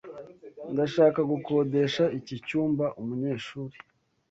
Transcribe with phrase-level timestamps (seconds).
[0.71, 3.77] Ndashaka gukodesha iki cyumba umunyeshuri.